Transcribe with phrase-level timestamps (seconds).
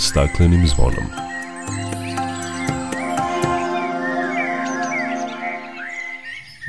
[0.00, 1.04] staklenim zvonom.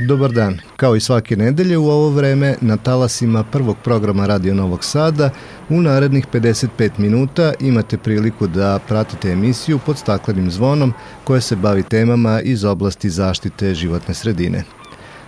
[0.08, 0.60] Dobar dan.
[0.78, 5.30] Kao i svake nedelje u ovo vreme na talasima prvog programa Radio Novog Sada
[5.70, 11.84] u narednih 55 minuta imate priliku da pratite emisiju pod staklenim zvonom koja se bavi
[11.84, 14.64] temama iz oblasti zaštite životne sredine.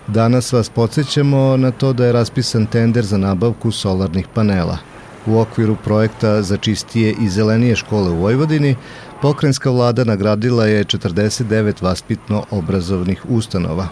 [0.07, 4.92] Danas vas podsjećamo na to da je raspisan tender za nabavku solarnih panela.
[5.27, 8.75] U okviru projekta za čistije i zelenije škole u Vojvodini,
[9.21, 13.87] pokrenjska vlada nagradila je 49 vaspitno-obrazovnih ustanova.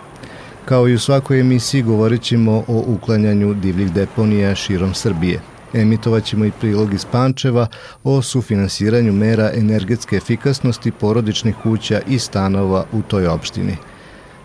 [0.66, 5.40] Kao i u svakoj emisiji govorit ćemo o uklanjanju divljih deponija širom Srbije.
[5.74, 7.68] Emitovaćemo i prilog iz Pančeva
[8.04, 13.78] o sufinansiranju mera energetske efikasnosti porodičnih kuća i stanova u toj opštini–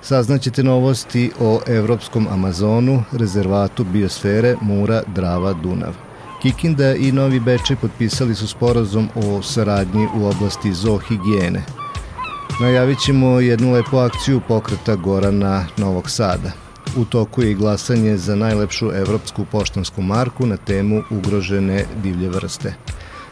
[0.07, 6.06] Saznaćete novosti o Evropskom Amazonu, rezervatu biosfere Mura, Drava, Dunav.
[6.47, 11.63] Kikinda i Novi Bečej potpisali su sporazum o saradnji u oblasti zoohigijene.
[12.61, 16.53] Najavit ćemo jednu lepu akciju pokreta Gorana Novog Sada.
[16.97, 22.75] U toku je i glasanje za najlepšu evropsku poštansku marku na temu ugrožene divlje vrste.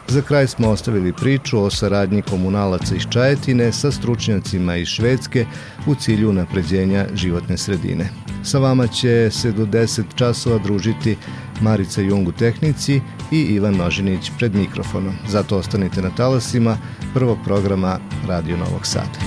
[0.07, 5.45] Za kraj smo ostavili priču o saradnji komunalaca iz Čajetine sa stručnjacima iz Švedske
[5.87, 8.09] u cilju napređenja životne sredine.
[8.43, 11.17] Sa vama će se do 10 časova družiti
[11.61, 15.13] Marica Jung u tehnici i Ivan Nožinić pred mikrofonom.
[15.27, 16.77] Zato ostanite na talasima
[17.13, 19.19] prvog programa Radio Novog Sada.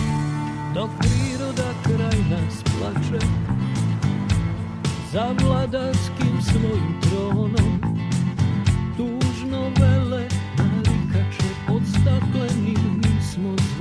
[0.75, 3.27] Dok priroda kraj nas plače
[5.13, 7.68] za vladarskim svojim tronom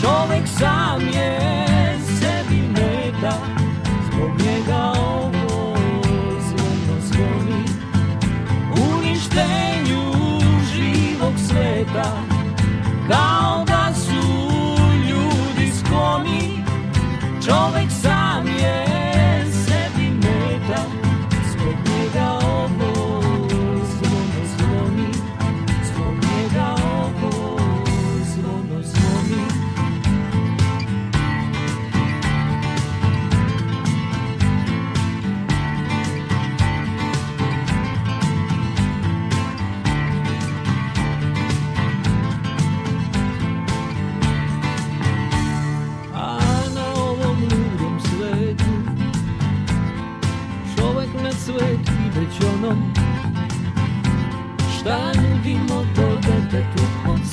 [0.00, 1.38] Čovek sam je
[2.20, 3.32] sebi meta
[4.06, 5.76] Zbog njega ovo
[6.40, 7.64] zvono zvoni
[8.94, 10.02] Uništenju
[10.74, 12.12] živog sveta
[13.10, 14.48] Kao da su
[15.08, 16.64] ljudi skloni.
[17.46, 18.17] Čovek sam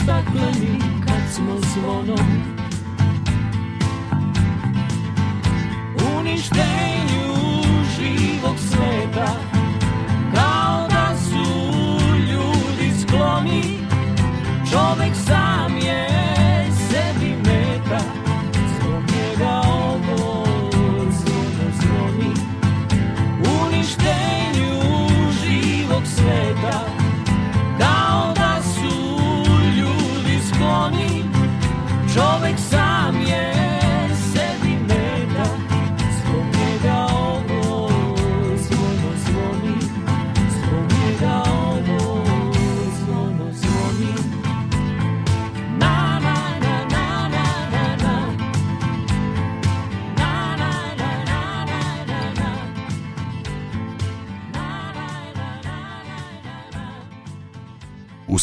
[0.05, 2.27] stakleni kad smo zvonom.
[6.17, 6.74] Uništeni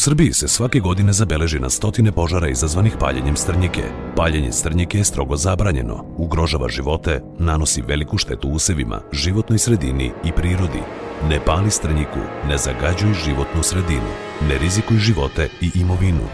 [0.03, 3.81] Srbiji se svake godine zabeleži na stotine požara izazvanih paljenjem strnjike.
[4.15, 10.83] Paljenje strnjike je strogo zabranjeno, ugrožava živote, nanosi veliku štetu usevima, životnoj sredini i prirodi.
[11.29, 14.11] Ne pali strnjiku, ne zagađuj životnu sredinu,
[14.49, 16.27] ne rizikuj živote i imovinu.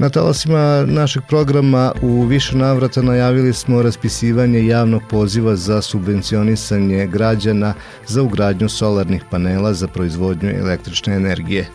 [0.00, 7.74] Na talasima našeg programa u više navrata najavili smo raspisivanje javnog poziva za subvencionisanje građana
[8.06, 11.68] za ugradnju solarnih panela za proizvodnju električne energije.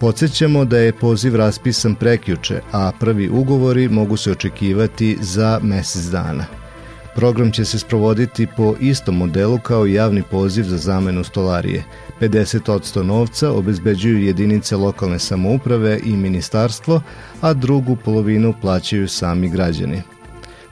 [0.00, 6.67] Podsećamo da je poziv raspisan prekjuče, a prvi ugovori mogu se očekivati za mesec dana.
[7.18, 11.84] Program će se sprovoditi po istom modelu kao i javni poziv za zamenu stolarije.
[12.20, 17.02] 50% novca obezbeđuju jedinice lokalne samouprave i ministarstvo,
[17.40, 20.02] a drugu polovinu plaćaju sami građani.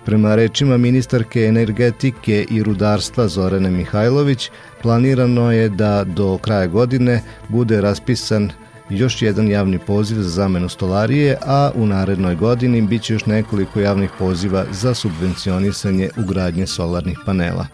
[0.04, 4.50] Prema rečima ministarke energetike i rudarstva Zorane Mihajlović,
[4.82, 8.50] planirano je da do kraja godine bude raspisan
[8.90, 14.10] još jedan javni poziv za zamenu stolarije, a u narednoj godini biće još nekoliko javnih
[14.18, 17.66] poziva za subvencionisanje ugradnje solarnih panela.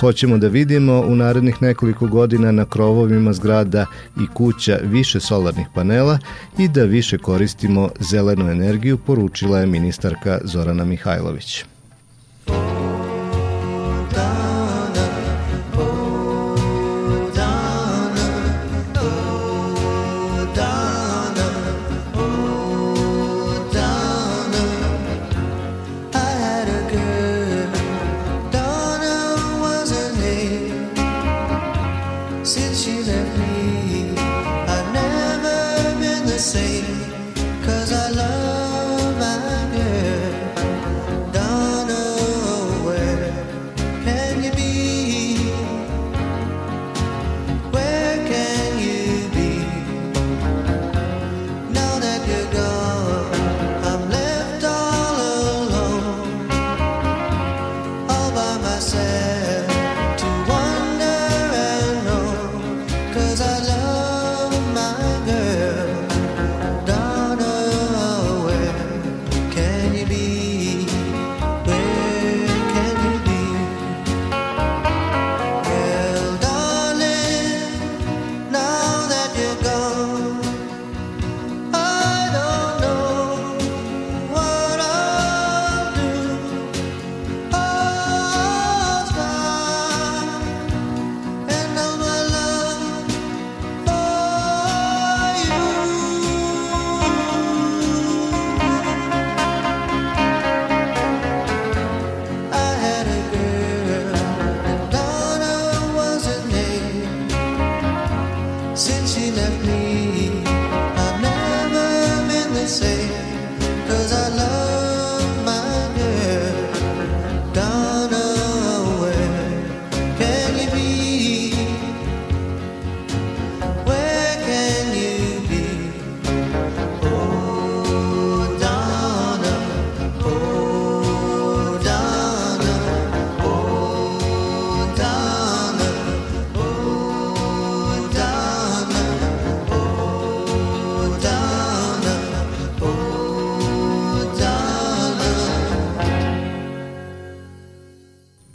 [0.00, 3.86] Hoćemo da vidimo u narednih nekoliko godina na krovovima zgrada
[4.16, 6.18] i kuća više solarnih panela
[6.58, 11.64] i da više koristimo zelenu energiju, poručila je ministarka Zorana Mihajlović.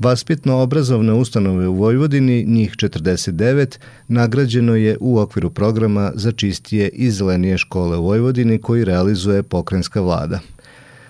[0.05, 7.57] Vaspitno-obrazovne ustanove u Vojvodini, njih 49, nagrađeno je u okviru programa za čistije i zelenije
[7.57, 10.39] škole u Vojvodini koji realizuje pokrenjska vlada.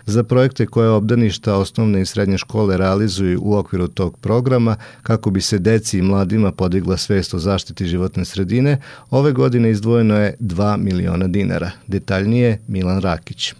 [0.05, 5.41] Za projekte koje obdaništa osnovne i srednje škole realizuju u okviru tog programa kako bi
[5.41, 10.77] se deci i mladima podigla svest o zaštiti životne sredine, ove godine izdvojeno je 2
[10.77, 11.71] miliona dinara.
[11.87, 13.53] Detaljnije Milan Rakić.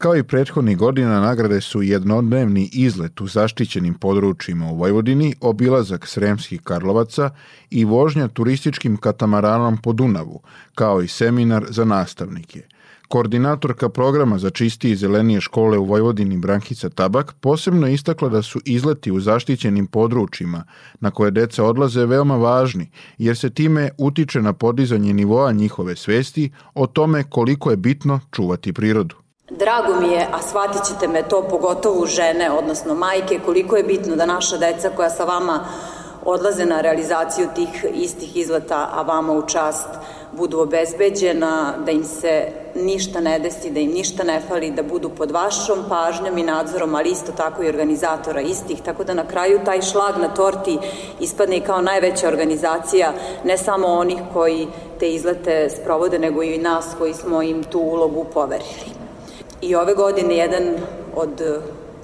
[0.00, 6.60] Kao i prethodnih godina, nagrade su jednodnevni izlet u zaštićenim područjima u Vojvodini, obilazak Sremskih
[6.64, 7.30] Karlovaca
[7.70, 10.40] i vožnja turističkim katamaranom po Dunavu,
[10.74, 12.62] kao i seminar za nastavnike.
[13.08, 18.60] Koordinatorka programa za čistije i zelenije škole u Vojvodini Brankica Tabak posebno istakla da su
[18.64, 20.64] izleti u zaštićenim područjima
[21.00, 26.50] na koje deca odlaze veoma važni, jer se time utiče na podizanje nivoa njihove svesti
[26.74, 29.29] o tome koliko je bitno čuvati prirodu.
[29.50, 34.16] Drago mi je, a shvatit ćete me to pogotovo žene, odnosno majke, koliko je bitno
[34.16, 35.64] da naša deca koja sa vama
[36.24, 39.88] odlaze na realizaciju tih istih izleta, a vama u čast
[40.32, 45.08] budu obezbeđena, da im se ništa ne desi, da im ništa ne fali, da budu
[45.08, 49.60] pod vašom pažnjom i nadzorom, ali isto tako i organizatora istih, tako da na kraju
[49.64, 50.78] taj šlag na torti
[51.20, 53.12] ispadne i kao najveća organizacija,
[53.44, 58.24] ne samo onih koji te izlete sprovode, nego i nas koji smo im tu ulogu
[58.34, 59.09] poverili.
[59.60, 60.62] I ove godine jedan
[61.16, 61.60] od e,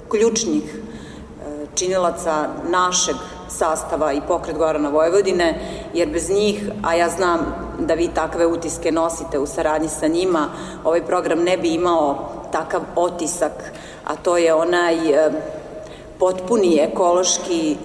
[0.09, 3.15] ključnih e, činilaca našeg
[3.49, 5.59] sastava i pokret Gorana Vojvodine,
[5.93, 7.39] jer bez njih, a ja znam
[7.79, 10.49] da vi takve utiske nosite u saradnji sa njima,
[10.83, 13.71] ovaj program ne bi imao takav otisak,
[14.05, 15.31] a to je onaj e,
[16.19, 17.77] potpuni ekološki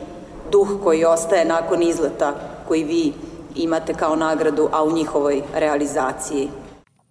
[0.50, 2.34] duh koji ostaje nakon izleta
[2.68, 3.12] koji vi
[3.56, 6.48] imate kao nagradu, a u njihovoj realizaciji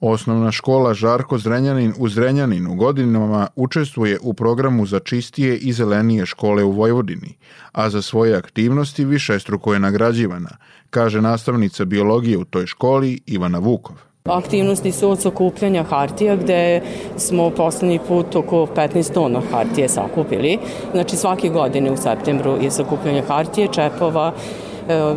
[0.02, 6.64] Osnovna škola Žarko Zrenjanin u Zrenjaninu godinama učestvuje u programu za čistije i zelenije škole
[6.64, 7.38] u Vojvodini,
[7.72, 10.50] a za svoje aktivnosti višestruko je nagrađivana,
[10.90, 13.96] kaže nastavnica biologije u toj školi Ivana Vukov.
[14.26, 16.82] Aktivnosti su od sakupljanja hartija gde
[17.18, 20.58] smo poslednji put oko 15 tona hartije sakupili.
[20.92, 24.34] Znači svake godine u septembru je sakupljanje hartije, čepova,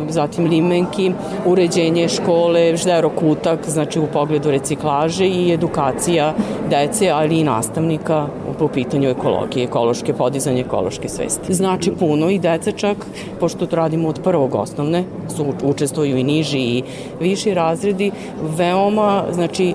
[0.09, 1.11] zatim limenki,
[1.45, 6.33] uređenje škole, ždero kutak, znači u pogledu reciklaže i edukacija
[6.69, 8.27] dece, ali i nastavnika
[8.59, 11.53] po pitanju ekologije, ekološke, podizanje ekološke svesti.
[11.53, 12.97] Znači puno i deca čak,
[13.39, 15.03] pošto to radimo od prvog osnovne,
[15.35, 16.83] su učestvuju i niži i
[17.19, 18.11] viši razredi,
[18.57, 19.73] veoma znači,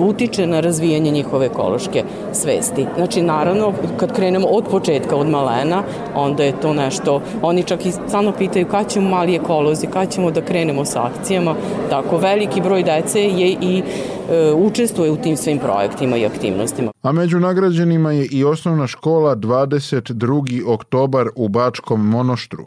[0.00, 2.86] utiče na razvijanje njihove ekološke svesti.
[2.96, 5.82] Znači, naravno, kad krenemo od početka, od malena,
[6.14, 10.30] onda je to nešto, oni čak i samo pitaju kada ćemo mali ekolozi, kada ćemo
[10.30, 11.54] da krenemo sa akcijama,
[11.90, 16.90] tako veliki broj dece je i e, učestvuje u tim svim projektima i aktivnostima.
[17.02, 20.62] A među nagrađenima je i osnovna škola 22.
[20.66, 22.66] oktobar u Bačkom monoštru,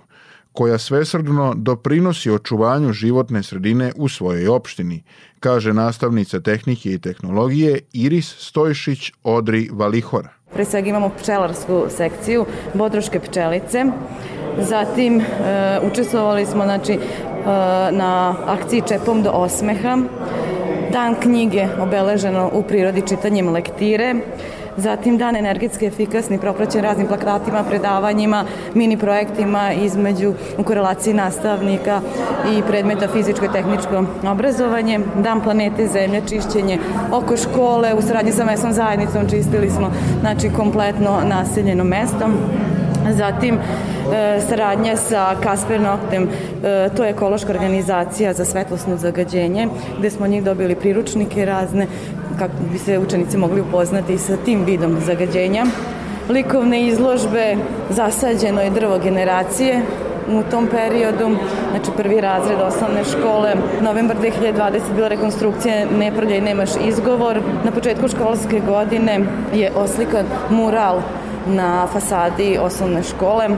[0.51, 5.03] koja svesrdno doprinosi očuvanju životne sredine u svojoj opštini,
[5.39, 10.29] kaže nastavnica tehnike i tehnologije Iris Stojšić Odri Valihora.
[10.53, 13.85] Pre svega imamo pčelarsku sekciju, bodroške pčelice,
[14.57, 15.23] Zatim e,
[15.91, 16.99] učestvovali smo znači, e,
[17.91, 19.97] na akciji Čepom do osmeha,
[20.91, 24.15] dan knjige obeleženo u prirodi čitanjem lektire,
[24.77, 32.01] zatim dan energetski efikasni propraćen raznim plakatima, predavanjima, mini projektima između u korelaciji nastavnika
[32.57, 36.79] i predmeta fizičko i tehničko obrazovanje, dan planete Zemlje, čišćenje
[37.11, 39.91] oko škole, u saradnji sa mesnom zajednicom čistili smo
[40.21, 42.27] znači kompletno naseljeno mesto.
[43.11, 46.23] Zatim e, saradnja sa Kasper Noktem,
[46.63, 49.67] e, to je ekološka organizacija za svetlosno zagađenje,
[49.99, 51.87] gde smo njih dobili priručnike razne
[52.39, 55.65] kako bi se učenici mogli upoznati sa tim vidom zagađenja.
[56.29, 57.55] Likovne izložbe,
[57.89, 59.81] zasađeno je drvo generacije,
[60.27, 61.35] u tom periodu,
[61.71, 63.53] znači prvi razred osnovne škole.
[63.81, 67.41] Novembar 2020 bila rekonstrukcija Ne prljaj, nemaš izgovor.
[67.65, 69.19] Na početku školske godine
[69.53, 71.01] je oslikan mural
[71.47, 73.49] na fasadi osnovne škole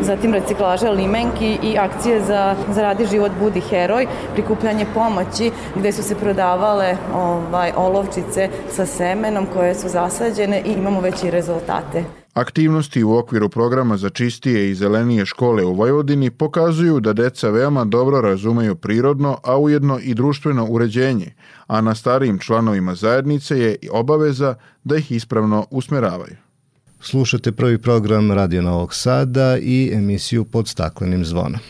[0.00, 6.14] zatim reciklaža limenki i akcije za Zaradi život budi heroj, prikupljanje pomoći gde su se
[6.14, 12.04] prodavale ovaj, olovčice sa semenom koje su zasađene i imamo već i rezultate.
[12.34, 17.84] Aktivnosti u okviru programa za čistije i zelenije škole u Vojvodini pokazuju da deca veoma
[17.84, 21.34] dobro razumeju prirodno, a ujedno i društveno uređenje,
[21.66, 24.54] a na starijim članovima zajednice je obaveza
[24.84, 26.43] da ih ispravno usmeravaju.
[27.06, 31.60] Slušate prvi program Radio Novog Sada i emisiju pod staklenim zvonom.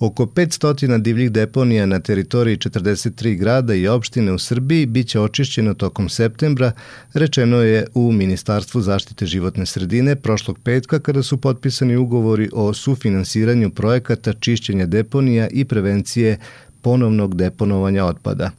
[0.00, 6.08] Oko 500 divljih deponija na teritoriji 43 grada i opštine u Srbiji biće očišćeno tokom
[6.08, 6.72] septembra,
[7.14, 13.70] rečeno je u Ministarstvu zaštite životne sredine prošlog petka kada su potpisani ugovori o sufinansiranju
[13.70, 16.38] projekata čišćenja deponija i prevencije
[16.82, 18.50] ponovnog deponovanja otpada.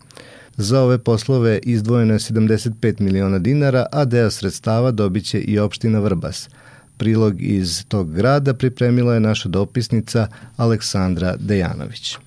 [0.58, 6.50] Za ove poslove izdvojeno je 75 miliona dinara, a deo sredstava dobiće i opština Vrbas.
[6.98, 12.18] Prilog iz tog grada pripremila je naša dopisnica Aleksandra Dejanović.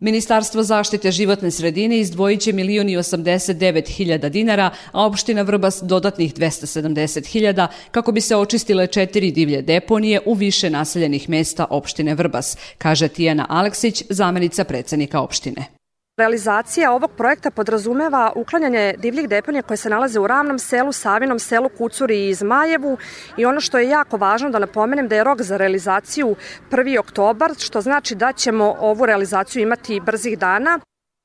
[0.00, 7.26] Ministarstvo zaštite životne sredine izdvojit će milioni 89 hiljada dinara, a opština Vrbas dodatnih 270
[7.26, 13.08] hiljada kako bi se očistile četiri divlje deponije u više naseljenih mesta opštine Vrbas, kaže
[13.08, 15.75] Tijana Aleksić, zamenica predsednika opštine.
[16.18, 21.68] Realizacija ovog projekta podrazumeva uklanjanje divljih deponija koje se nalaze u Ravnom selu, Savinom selu,
[21.78, 22.98] Kucuri i Zmajevu
[23.36, 26.36] i ono što je jako važno da napomenem da je rok za realizaciju
[26.70, 26.98] 1.
[26.98, 30.80] oktobar, što znači da ćemo ovu realizaciju imati brzih dana.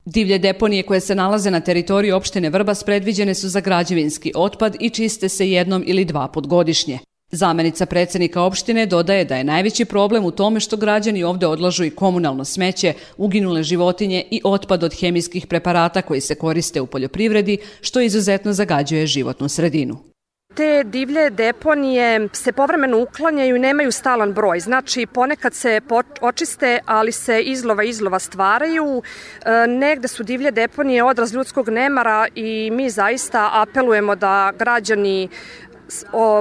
[0.06, 4.90] Divlje deponije koje se nalaze na teritoriji opštine Vrbas predviđene su za građevinski otpad i
[4.90, 7.00] čiste se jednom ili dva put godišnje.
[7.32, 11.90] Zamenica predsednika opštine dodaje da je najveći problem u tome što građani ovde odlažu i
[11.90, 18.02] komunalno smeće, uginule životinje i otpad od hemijskih preparata koji se koriste u poljoprivredi, što
[18.02, 20.12] izuzetno zagađuje životnu sredinu.
[20.56, 24.60] Te divlje deponije se povremeno uklanjaju i nemaju stalan broj.
[24.60, 25.82] Znači, ponekad se
[26.22, 29.02] očiste, ali se izlova izlova stvaraju.
[29.46, 35.30] E, negde su divlje deponije odraz ljudskog nemara i mi zaista apelujemo da građani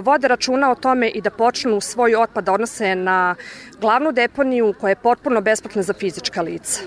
[0.03, 3.35] vode računa o tome i da počnu svoj otpad da odnose na
[3.81, 6.81] glavnu deponiju koja je potpuno besplatna za fizička lica.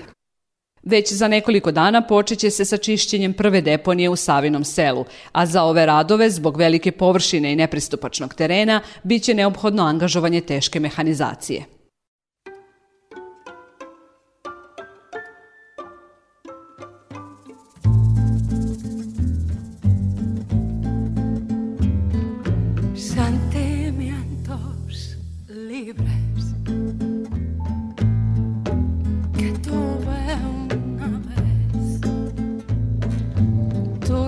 [0.82, 5.62] Već za nekoliko dana počeće se sa čišćenjem prve deponije u Savinom selu, a za
[5.62, 11.73] ove radove, zbog velike površine i nepristupačnog terena, biće neophodno angažovanje teške mehanizacije.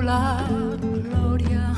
[0.07, 1.73] la gloria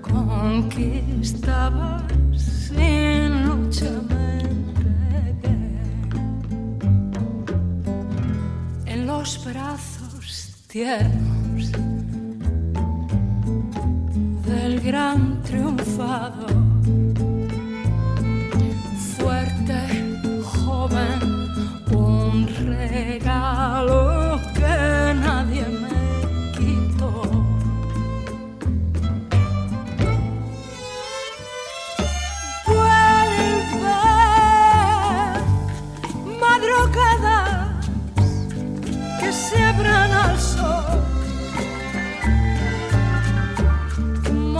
[0.00, 2.06] conquistaba
[2.36, 3.90] sin lucha
[8.86, 11.72] en los brazos tiernos
[14.46, 16.54] del gran triunfador
[19.16, 19.80] fuerte
[20.44, 21.18] joven
[21.90, 25.95] un regalo que nadie me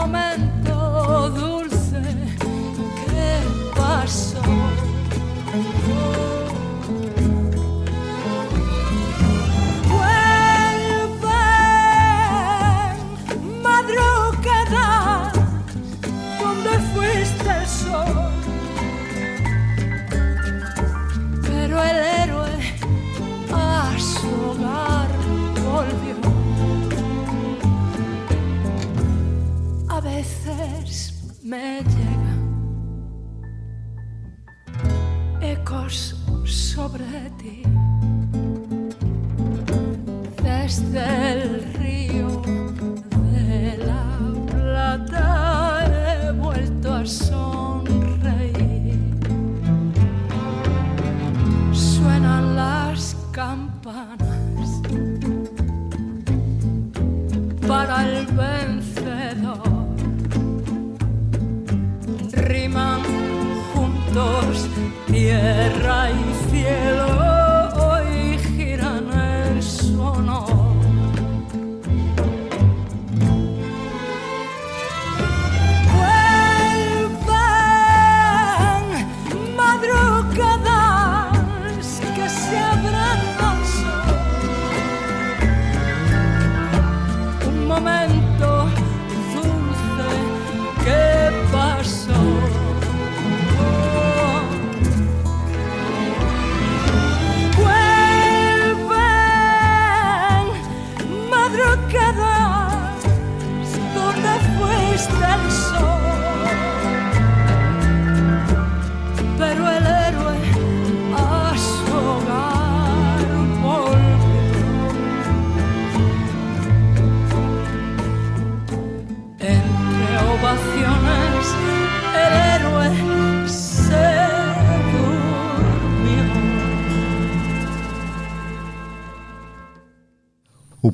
[0.07, 0.56] moment.
[31.47, 31.96] met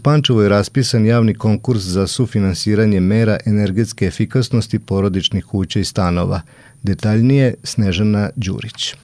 [0.03, 6.41] Pančevu je raspisan javni konkurs za sufinansiranje mera energetske efikasnosti porodičnih kuća i stanova.
[6.83, 8.95] Detaljnije Snežana Đurić.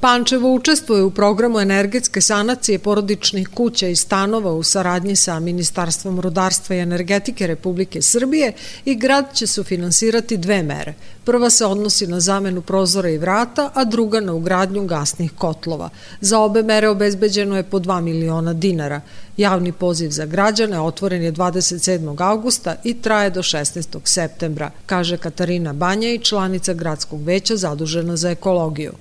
[0.00, 6.76] Pančevo učestvuje u programu energetske sanacije porodičnih kuća i stanova u saradnji sa Ministarstvom rudarstva
[6.76, 8.52] i energetike Republike Srbije
[8.84, 10.94] i grad će sufinansirati dve mere.
[11.24, 15.90] Prva se odnosi na zamenu prozora i vrata, a druga na ugradnju gasnih kotlova.
[16.20, 19.00] Za obe mere obezbeđeno je po 2 miliona dinara.
[19.36, 22.22] Javni poziv za građane otvoren je 27.
[22.22, 23.98] augusta i traje do 16.
[24.04, 28.92] septembra, kaže Katarina Banja i članica gradskog veća zadužena za ekologiju.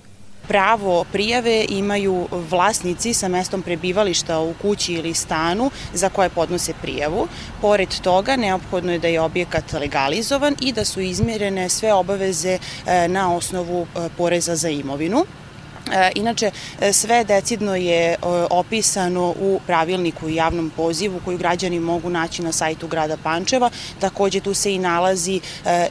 [0.47, 7.27] Pravo prijave imaju vlasnici sa mestom prebivališta u kući ili stanu za koje podnose prijavu.
[7.61, 13.07] Pored toga, neophodno je da je objekat legalizovan i da su izmjerene sve obaveze e,
[13.07, 15.25] na osnovu e, poreza za imovinu.
[15.91, 18.17] E, Inače, e, sve decidno je e,
[18.49, 23.69] opisano u pravilniku i javnom pozivu koju građani mogu naći na sajtu grada Pančeva.
[23.99, 25.39] Takođe tu se i nalazi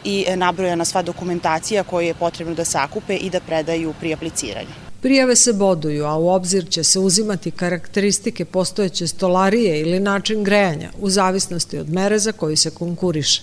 [0.04, 4.86] i nabrojana sva dokumentacija koju je potrebno da sakupe i da predaju pri apliciranju.
[5.00, 10.90] Prijave se boduju, a u obzir će se uzimati karakteristike postojeće stolarije ili način grejanja,
[11.00, 13.42] u zavisnosti od mere za koju se konkuriše.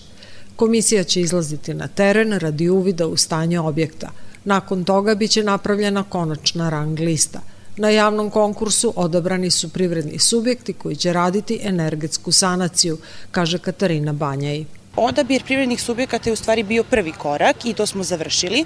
[0.55, 4.09] Komisija će izlaziti na teren radi uvida u stanje objekta.
[4.45, 7.41] Nakon toga biće napravljena konačna rang lista.
[7.77, 12.97] Na javnom konkursu odabrani su privredni subjekti koji će raditi energetsku sanaciju,
[13.31, 14.65] kaže Katarina Banjaj.
[14.95, 18.65] Odabir privrednih subjekata je u stvari bio prvi korak i to smo završili.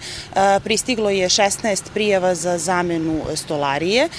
[0.64, 4.10] Pristiglo je 16 prijava za zamenu stolarije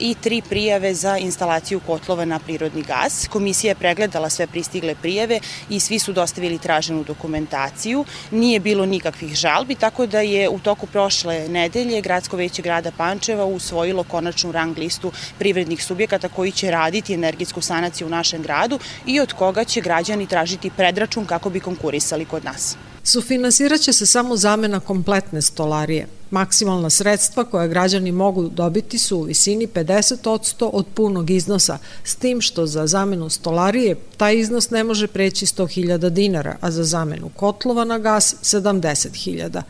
[0.00, 3.28] i tri prijave za instalaciju kotlova na prirodni gas.
[3.28, 8.04] Komisija je pregledala sve pristigle prijave i svi su dostavili traženu dokumentaciju.
[8.30, 13.44] Nije bilo nikakvih žalbi, tako da je u toku prošle nedelje Gradsko veće grada Pančeva
[13.44, 19.20] usvojilo konačnu rang listu privrednih subjekata koji će raditi energetsku sanaciju u našem gradu i
[19.20, 22.76] od koga će građani tražiti predračun kako bi konkurisali kod nas.
[23.04, 26.06] Sufinansirat će se samo zamena kompletne stolarije.
[26.30, 32.40] Maksimalna sredstva koja građani mogu dobiti su u visini 50% od punog iznosa, s tim
[32.40, 37.84] što za zamenu stolarije taj iznos ne može preći 100.000 dinara, a za zamenu kotlova
[37.84, 39.62] na gas 70.000.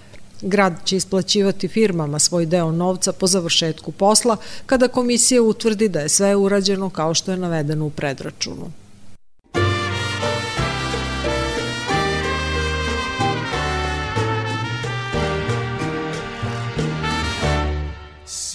[0.43, 6.09] Grad će isplaćivati firmama svoj deo novca po završetku posla kada komisija utvrdi da je
[6.09, 8.71] sve urađeno kao što je navedeno u predračunu.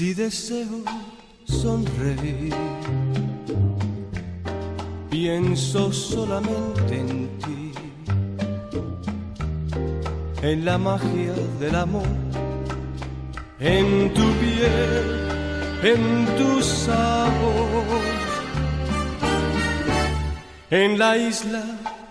[0.02, 0.82] Si deseo
[1.46, 2.56] sonreír,
[5.12, 7.72] pienso solamente en ti,
[10.42, 12.08] en la magia del amor,
[13.60, 15.06] en tu piel,
[15.84, 18.02] en tu sabor,
[20.72, 21.64] en la isla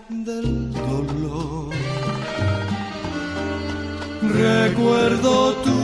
[0.07, 1.73] del dolor.
[4.21, 5.80] Recuerdo tu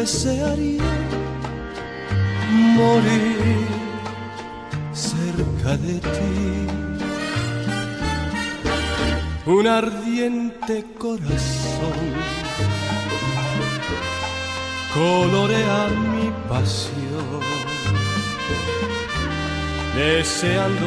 [0.00, 0.90] desearía
[2.78, 3.66] morir
[4.92, 6.38] cerca de ti.
[9.46, 12.00] Un ardiente corazón
[14.94, 15.80] colorea
[16.12, 17.42] mi pasión,
[19.96, 20.86] deseando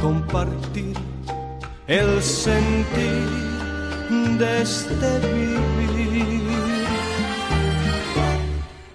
[0.00, 0.96] compartir
[1.86, 3.28] el sentir
[4.40, 6.41] de este vivir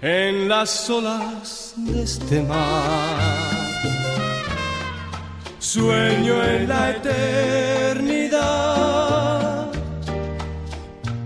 [0.00, 3.18] en las olas de este mar.
[5.58, 8.38] Sueño en la eternidad,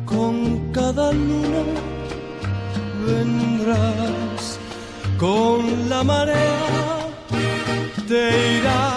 [0.05, 1.63] con cada luna
[3.07, 4.59] vendrás,
[5.19, 6.83] con la marea
[8.09, 8.92] te irás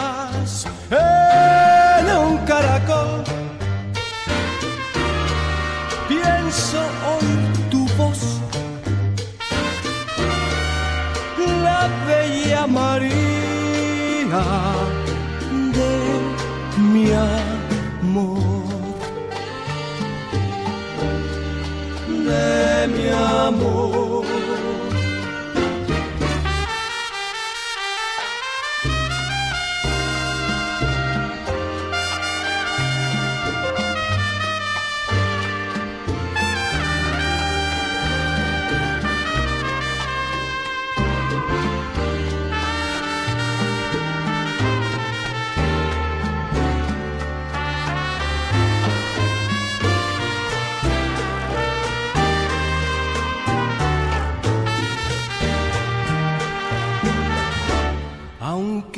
[14.35, 15.93] De
[16.91, 18.65] mi amor,
[22.07, 24.24] de mi amor.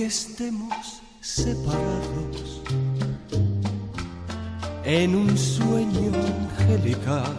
[0.07, 2.61] Estemos separados
[4.85, 7.35] en un sueño angelical.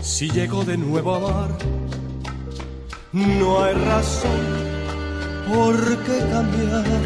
[0.00, 1.58] Si llego de nuevo a amar,
[3.12, 4.42] no hay razón
[5.52, 7.02] por qué cambiar.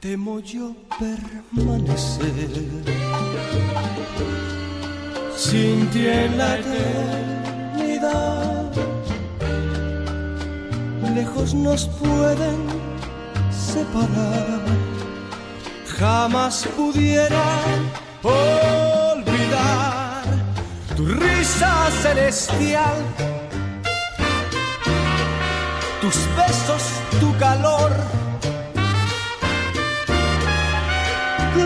[0.00, 2.32] Temo yo permanecer
[5.36, 8.37] sin ti en la eternidad
[11.18, 12.58] lejos nos pueden
[13.50, 14.60] separar.
[15.98, 17.48] Jamás pudiera
[18.22, 20.22] olvidar
[20.96, 21.72] tu risa
[22.04, 22.98] celestial,
[26.00, 26.84] tus besos,
[27.20, 27.92] tu calor.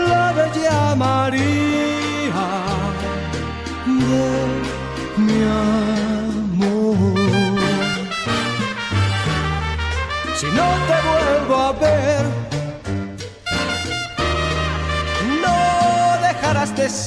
[0.09, 1.73] La bella María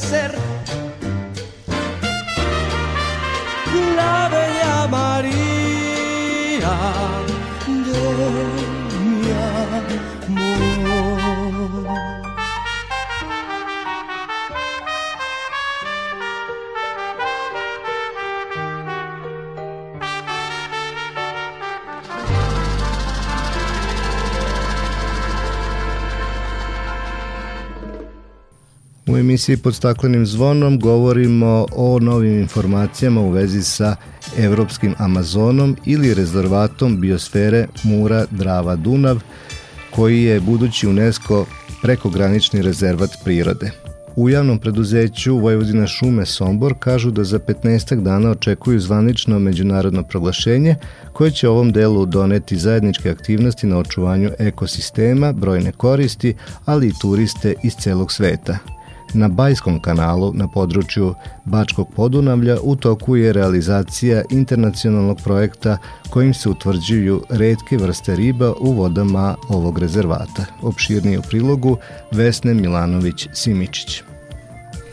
[0.07, 0.46] ser
[29.09, 33.97] U emisiji pod staklenim zvonom govorimo o novim informacijama u vezi sa
[34.38, 39.21] Evropskim Amazonom ili rezervatom biosfere Mura Drava Dunav,
[39.90, 41.47] koji je budući UNESCO
[41.83, 43.71] prekogranični rezervat prirode.
[44.16, 50.77] U javnom preduzeću Vojvodina šume Sombor kažu da za 15 dana očekuju zvanično međunarodno proglašenje
[51.12, 57.55] koje će ovom delu doneti zajedničke aktivnosti na očuvanju ekosistema, brojne koristi, ali i turiste
[57.62, 58.76] iz celog sveta.
[59.17, 65.79] Na Bajskom kanalu na području Bačkog podunavlja u toku je realizacija internacionalnog projekta
[66.11, 70.45] kojim se utvrđuju redke vrste riba u vodama ovog rezervata.
[70.63, 71.77] Opširnije u prilogu
[72.13, 74.03] Vesne Milanović-Simičić.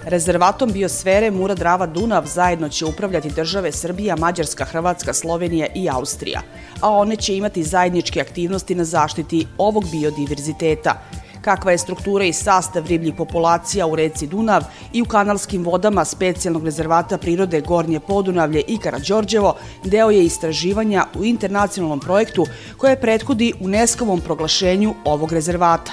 [0.06, 6.42] Rezervatom biosfere Mura Drava Dunav zajedno će upravljati države Srbija, Mađarska, Hrvatska, Slovenija i Austrija,
[6.82, 11.02] a one će imati zajedničke aktivnosti na zaštiti ovog biodiverziteta,
[11.44, 16.66] kakva je struktura i sastav ribljih populacija u reci Dunav i u kanalskim vodama specijalnog
[16.66, 22.46] rezervata prirode Gornje Podunavlje i Karadžorđevo, deo je istraživanja u internacionalnom projektu
[22.78, 25.92] koje prethodi UNESCO-vom proglašenju ovog rezervata.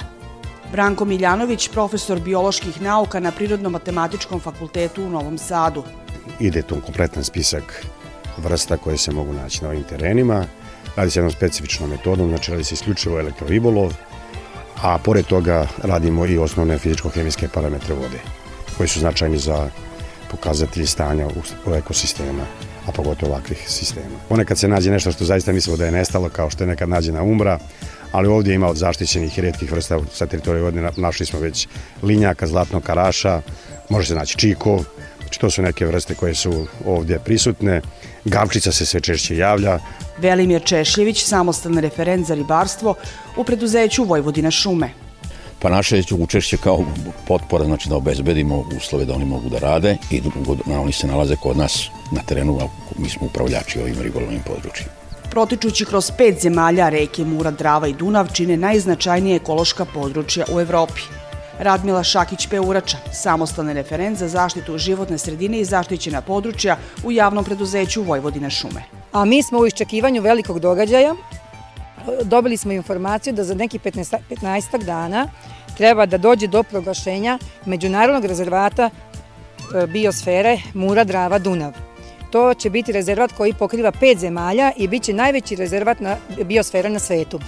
[0.72, 5.82] Branko Miljanović, profesor bioloških nauka na Prirodno-matematičkom fakultetu u Novom Sadu.
[6.40, 7.86] Ide tu kompletan spisak
[8.36, 10.44] vrsta koje se mogu naći na ovim terenima.
[10.96, 13.92] Radi se jednom specifičnom metodom, znači radi se isključivo elektroribolov,
[14.83, 18.19] a pored toga radimo i osnovne fizičko-hemijske parametre vode,
[18.77, 19.69] koji su značajni za
[20.31, 21.27] pokazatelji stanja
[21.66, 22.47] u, ekosistema,
[22.87, 24.16] a pogotovo ovakvih sistema.
[24.29, 27.23] Ponekad se nađe nešto što zaista mislimo da je nestalo, kao što je nekad nađena
[27.23, 27.59] umbra,
[28.12, 31.69] ali ovdje ima od zaštićenih i redkih vrsta sa teritorije vode, našli smo već
[32.03, 33.43] linjaka, zlatnog karaša,
[33.88, 34.85] može se naći čikov,
[35.21, 37.81] znači to su neke vrste koje su ovdje prisutne,
[38.24, 39.78] gavčica se sve češće javlja.
[40.18, 42.94] Velimir Češljević, samostalni referent za ribarstvo
[43.37, 44.90] u preduzeću Vojvodina šume.
[45.59, 46.85] Pa naše učešće kao
[47.26, 50.20] potpora, znači da obezbedimo uslove da oni mogu da rade i
[50.66, 54.90] da oni se nalaze kod nas na terenu, a mi smo upravljači ovim ribolovnim područjima.
[55.30, 61.00] Protičući kroz pet zemalja reke Mura, Drava i Dunav čine najznačajnije ekološka područja u Evropi.
[61.61, 68.51] Radmila Šakić-Peurača, samostalni referent za zaštitu životne sredine i zaštićena područja u javnom preduzeću Vojvodina
[68.51, 68.83] šume.
[69.12, 71.14] A mi smo u iščekivanju velikog događaja.
[72.23, 75.29] Dobili smo informaciju da za neki 15, 15 dana
[75.77, 81.73] treba da dođe do proglašenja Međunarodnog rezervata e, biosfere Mura, Drava, Dunav.
[82.31, 86.88] To će biti rezervat koji pokriva pet zemalja i bit će najveći rezervat na biosfera
[86.88, 87.40] na svetu.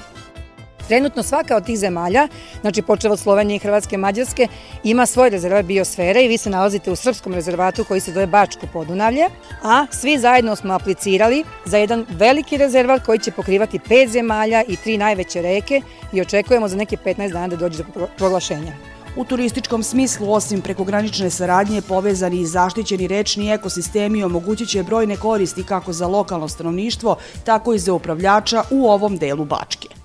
[0.88, 2.28] Trenutno svaka od tih zemalja,
[2.60, 4.48] znači počeo od Slovenije, Hrvatske, Mađarske,
[4.84, 8.66] ima svoj rezervat biosfere i vi se nalazite u srpskom rezervatu koji se zove Bačko
[8.72, 9.28] podunavlje,
[9.62, 14.76] a svi zajedno smo aplicirali za jedan veliki rezervat koji će pokrivati pet zemalja i
[14.76, 15.80] tri najveće reke
[16.12, 18.72] i očekujemo za neke 15 dana da dođe do proglašenja.
[19.16, 25.64] U turističkom smislu, osim prekogranične saradnje, povezani i zaštićeni rečni ekosistemi omogućit će brojne koristi
[25.64, 30.01] kako za lokalno stanovništvo, tako i za upravljača u ovom delu Bačke.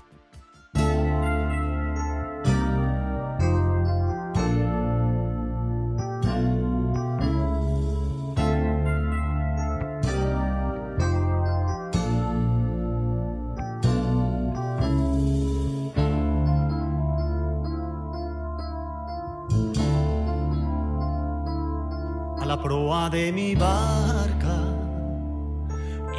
[23.06, 24.58] De mi barca,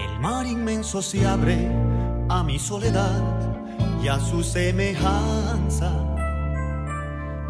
[0.06, 1.70] el mar inmenso se abre
[2.30, 3.22] a mi soledad
[4.02, 5.92] y a su semejanza.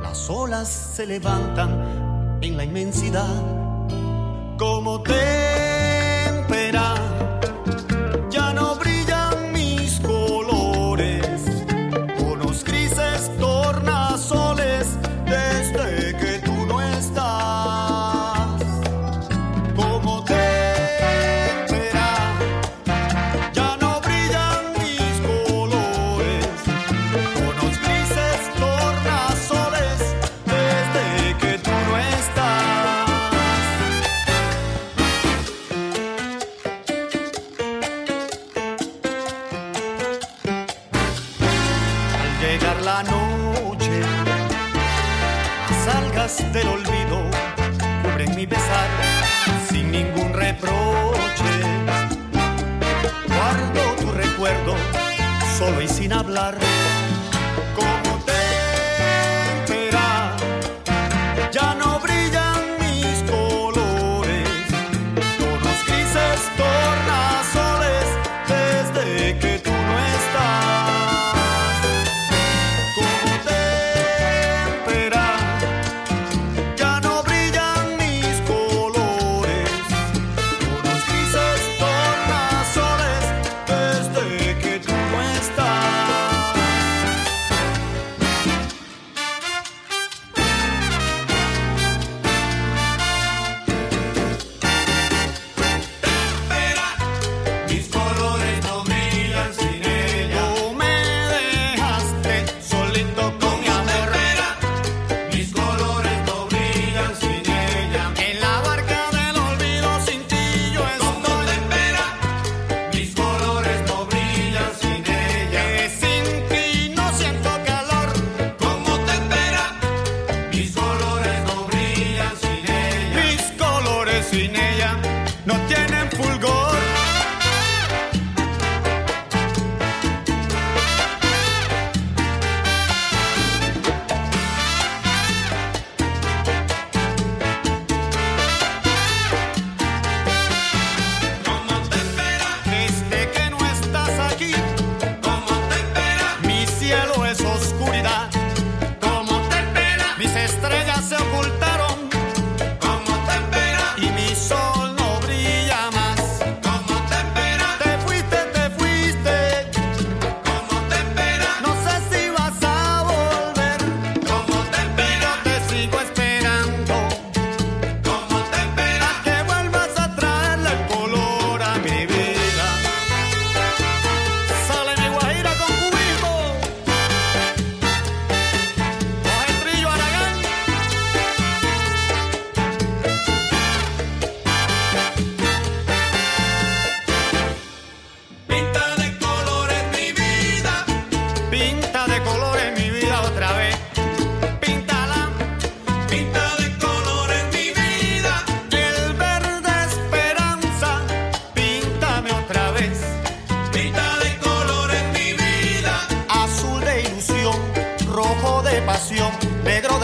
[0.01, 3.43] Las olas se levantan en la inmensidad
[4.57, 5.58] como témpera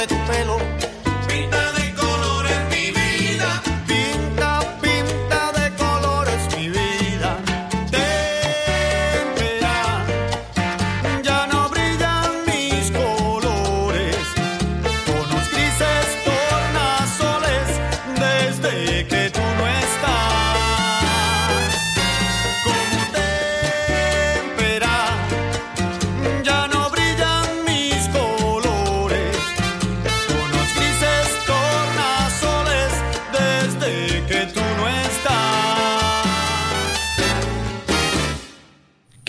[0.07, 0.74] de pelo.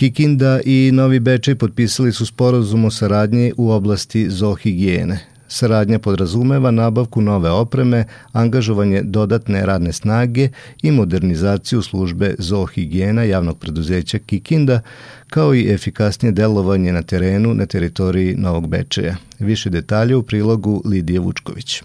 [0.07, 5.19] Kikinda i Novi Bečej potpisali su sporazum o saradnji u oblasti zoohigijene.
[5.49, 10.49] Saradnja podrazumeva nabavku nove opreme, angažovanje dodatne radne snage
[10.83, 14.81] i modernizaciju službe zoohigijena javnog preduzeća Kikinda,
[15.27, 19.17] kao i efikasnije delovanje na terenu na teritoriji Novog Bečeja.
[19.39, 21.83] Više detalje u prilogu Lidije Vučković.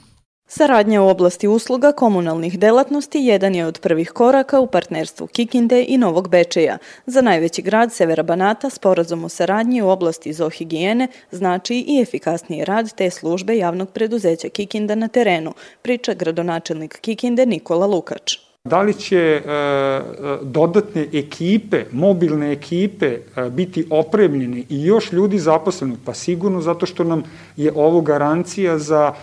[0.54, 5.98] Saradnja u oblasti usluga komunalnih delatnosti jedan je od prvih koraka u partnerstvu Kikinde i
[5.98, 6.78] Novog Bečeja.
[7.06, 12.96] Za najveći grad Severa Banata sporazum o saradnji u oblasti zoohigijene znači i efikasniji rad
[12.96, 18.38] te službe javnog preduzeća Kikinda na terenu, priča gradonačelnik Kikinde Nikola Lukač.
[18.64, 20.02] Da li će e, e,
[20.42, 25.96] dodatne ekipe, mobilne ekipe e, biti opremljene i još ljudi zaposleni?
[26.06, 27.24] Pa sigurno zato što nam
[27.58, 29.14] je ovo garancija za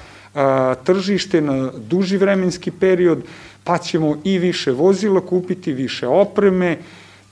[0.85, 3.23] tržište na duži vremenski period,
[3.65, 6.79] pa ćemo i više vozila kupiti, više opreme,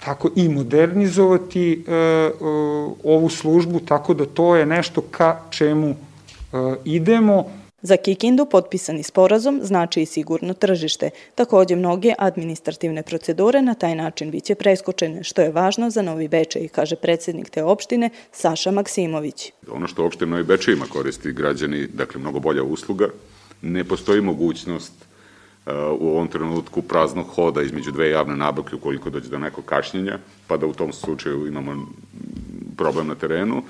[0.05, 2.31] tako i modernizovati e, e,
[3.05, 5.97] ovu službu, tako da to je nešto ka čemu e,
[6.85, 7.45] idemo.
[7.83, 11.11] Za Kikindu potpisani sporazum znači i sigurno tržište.
[11.35, 16.69] Takođe mnoge administrativne procedure na taj način biće preskočene, što je važno za Novi Bečej,
[16.69, 19.53] kaže predsednik te opštine Saša Maksimović.
[19.71, 23.09] Ono što opšte Novi Bečej ima koristi građani, dakle mnogo bolja usluga,
[23.63, 24.93] ne postoji mogućnost
[25.67, 30.19] uh, u ovom trenutku praznog hoda između dve javne nabavke ukoliko dođe do nekog kašnjenja,
[30.47, 31.87] pa da u tom slučaju imamo
[32.77, 33.63] problem na terenu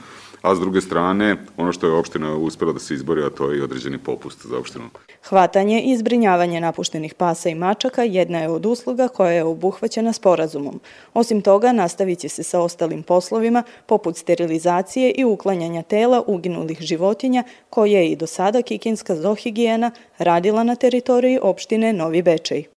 [0.42, 3.58] a s druge strane, ono što je opština uspela da se izbori, a to je
[3.58, 4.84] i određeni popust za opštinu.
[5.28, 10.80] Hvatanje i zbrinjavanje napuštenih pasa i mačaka jedna je od usluga koja je obuhvaćena sporazumom.
[11.14, 17.44] Osim toga, nastavit će se sa ostalim poslovima, poput sterilizacije i uklanjanja tela uginulih životinja,
[17.70, 22.75] koje je i do sada Kikinska zohigijena radila na teritoriji opštine Novi Bečej.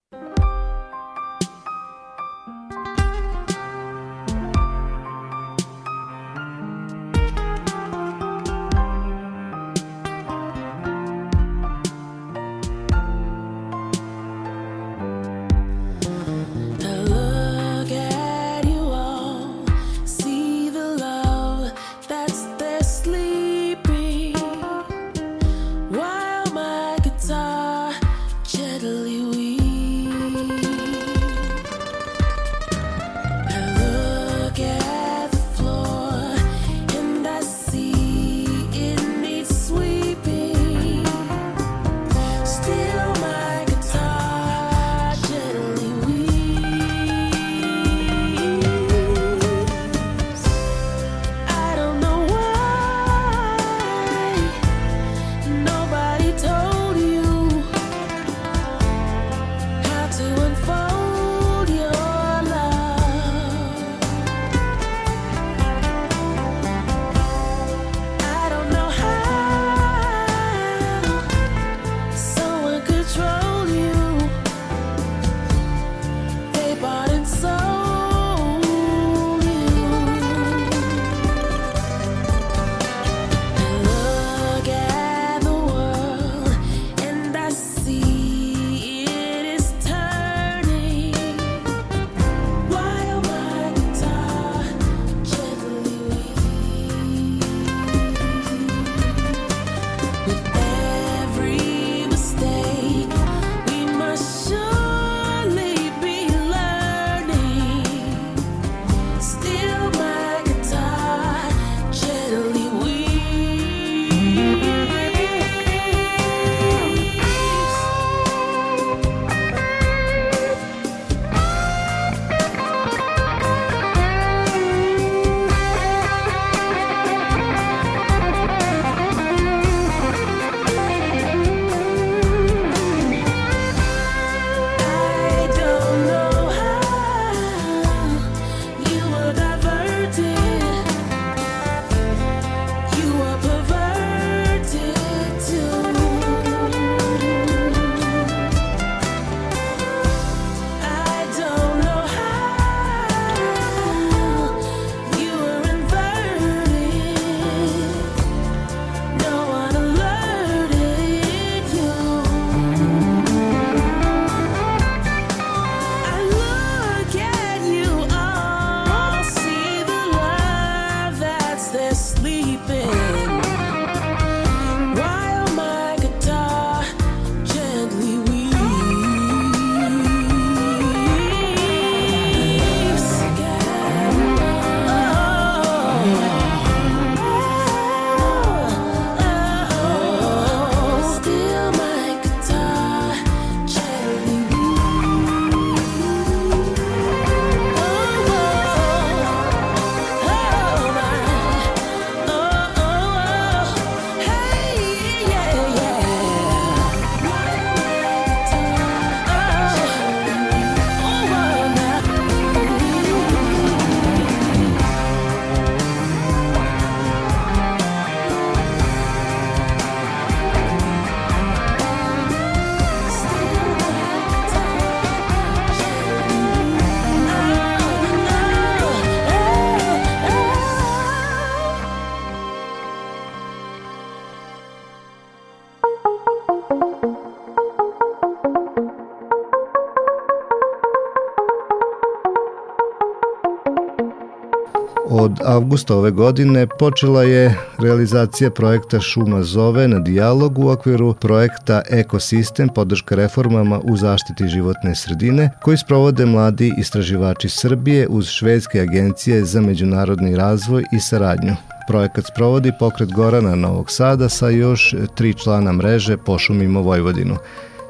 [245.57, 252.68] Avgusta ove godine počela je realizacija projekta Šuma zove na dijalog u okviru projekta Ekosistem
[252.68, 259.61] podrška reformama u zaštiti životne sredine koji sprovode mladi istraživači Srbije uz švedske agencije za
[259.61, 261.57] međunarodni razvoj i saradnju.
[261.88, 267.36] Projekat sprovodi pokret Gorana Novog Sada sa još tri člana mreže Pošumimo Vojvodinu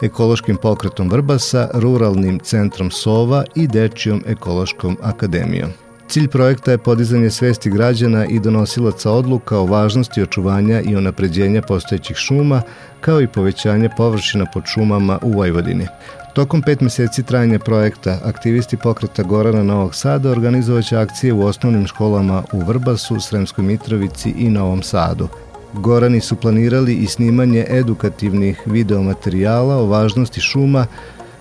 [0.02, 5.85] ekološkim pokretom Vrbasa, ruralnim centrom Sova i Dečijom ekološkom akademijom.
[6.08, 12.16] Cilj projekta je podizanje svesti građana i donosilaca odluka o važnosti očuvanja i unapređenja postojećih
[12.16, 12.62] šuma,
[13.00, 15.86] kao i povećanje površina pod šumama u Vojvodini.
[16.34, 22.42] Tokom pet meseci trajanja projekta, aktivisti pokreta Gorana Novog Sada organizovaće akcije u osnovnim školama
[22.52, 25.28] u Vrbasu, Sremskoj Mitrovici i Novom Sadu.
[25.72, 30.86] Gorani su planirali i snimanje edukativnih videomaterijala o važnosti šuma,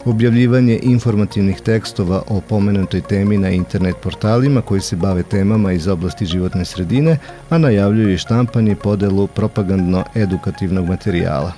[0.05, 6.25] objavljivanje informativnih tekstova o pomenutoj temi na internet portalima koji se bave temama iz oblasti
[6.25, 7.17] životne sredine,
[7.49, 11.51] a najavljuju i štampanje podelu propagandno-edukativnog materijala.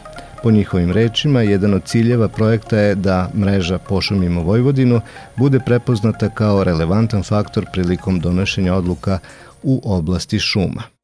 [0.43, 5.01] Po njihovim rečima, jedan od ciljeva projekta je da mreža Pošumimo Vojvodinu
[5.35, 9.19] bude prepoznata kao relevantan faktor prilikom donošenja odluka
[9.63, 10.96] u oblasti šuma.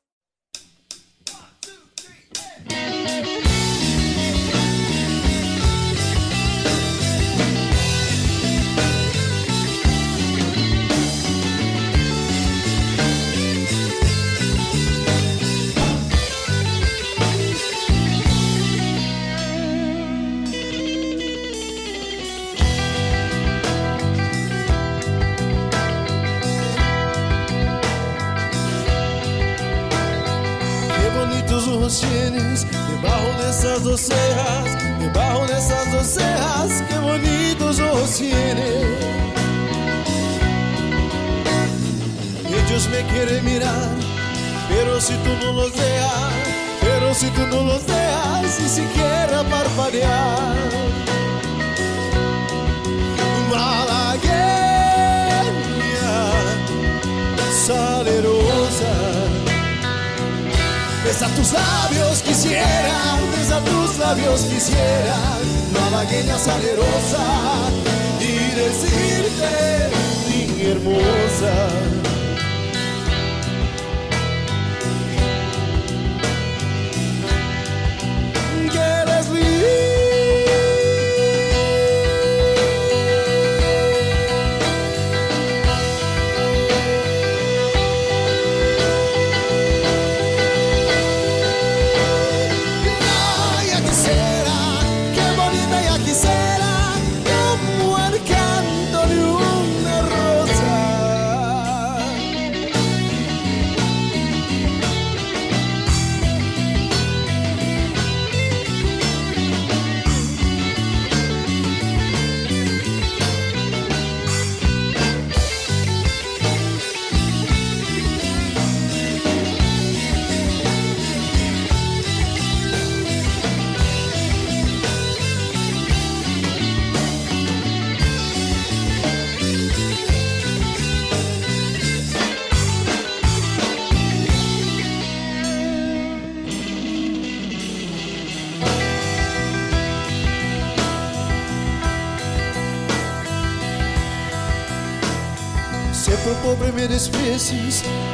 [47.23, 50.55] Si tú no los dejas, ni siquiera parpadear.
[53.49, 54.53] Malagueña,
[57.65, 58.93] salerosa.
[61.05, 62.97] Besa tus labios quisiera,
[63.37, 65.17] besa tus labios quisiera,
[65.73, 67.25] malagueña salerosa,
[68.19, 69.51] y decirte,
[70.29, 71.53] niña hermosa.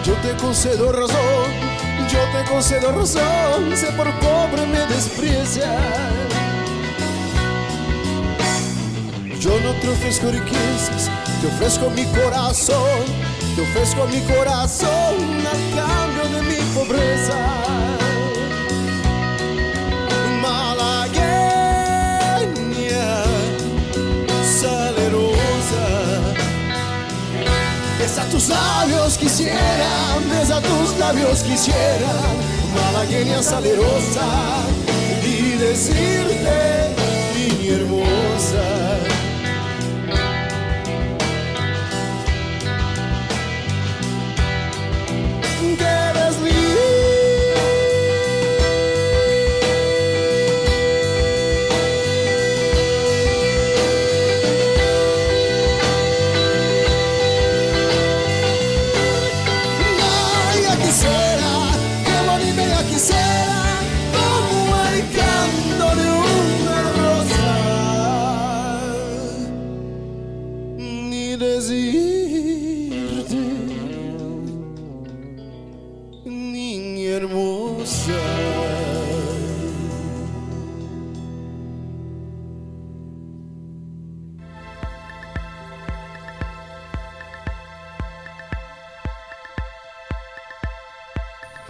[0.05, 1.51] Yo te concedo razón,
[2.09, 5.67] yo te concedo razón, si por pobre me desprecias.
[9.37, 11.11] Yo no te ofrezco riquezas,
[11.41, 13.03] te ofrezco mi corazón,
[13.57, 17.78] te ofrezco mi corazón a cambio de mi pobreza.
[28.39, 32.13] Tus labios quisiera, besa tus labios quisiera,
[32.73, 34.27] malagueña salerosa,
[35.25, 36.95] y decirte,
[37.35, 38.98] niña hermosa.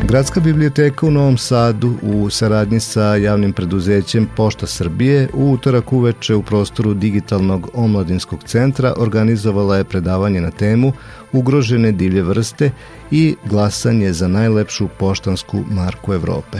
[0.09, 6.35] Gradska biblioteka u Novom Sadu u saradnji sa javnim preduzećem Pošta Srbije u utorak uveče
[6.35, 10.93] u prostoru digitalnog omladinskog centra organizovala je predavanje na temu
[11.31, 12.71] Ugrožene divlje vrste
[13.11, 16.57] i glasanje za najlepšu poštansku marku Evrope.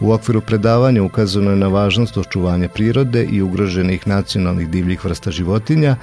[0.00, 5.96] U okviru predavanja ukazano je na važnost očuvanja prirode i ugroženih nacionalnih divljih vrsta životinja,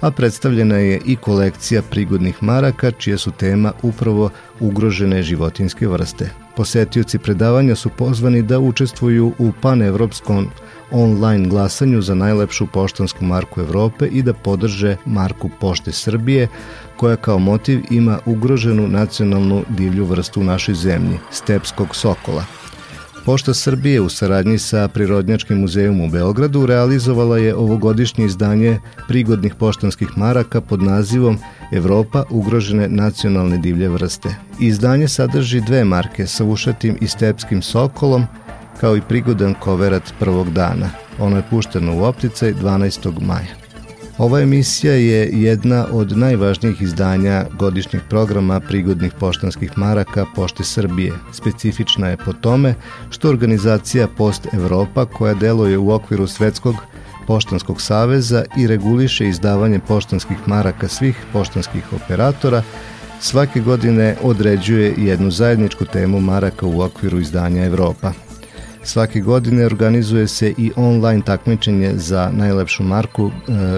[0.00, 4.30] a predstavljena je i kolekcija prigodnih maraka, čija su tema upravo
[4.60, 6.30] ugrožene životinske vrste.
[6.56, 10.48] Posetioci predavanja su pozvani da učestvuju u panevropskom
[10.90, 16.48] online glasanju za najlepšu poštansku marku Evrope i da podrže marku Pošte Srbije,
[16.96, 22.44] koja kao motiv ima ugroženu nacionalnu divlju vrstu u našoj zemlji, stepskog sokola–
[23.24, 30.08] Pošta Srbije u saradnji sa Prirodnjačkim muzejom u Beogradu realizovala je ovogodišnje izdanje prigodnih poštanskih
[30.16, 31.38] maraka pod nazivom
[31.72, 34.28] Evropa ugrožene nacionalne divlje vrste.
[34.60, 38.26] Izdanje sadrži dve marke sa ušatim i stepskim sokolom,
[38.80, 40.90] kao i prigodan koverat prvog dana.
[41.18, 43.20] Ono je pušteno u opticaj 12.
[43.20, 43.69] maja.
[44.20, 51.12] Ova emisija je jedna od najvažnijih izdanja godišnjeg programa prigodnih poštanskih maraka Pošte Srbije.
[51.32, 52.74] Specifična je po tome
[53.10, 56.74] što organizacija Post Evropa, koja deluje u okviru Svetskog
[57.26, 62.62] poštanskog saveza i reguliše izdavanje poštanskih maraka svih poštanskih operatora,
[63.20, 68.12] svake godine određuje jednu zajedničku temu maraka u okviru izdanja Evropa.
[68.84, 73.32] Svake godine organizuje se i online takmičenje za najlepšu marku e,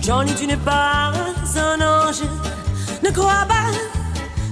[0.09, 1.13] Johnny, tu n'es pas
[1.59, 2.23] un ange.
[3.05, 3.69] Ne crois pas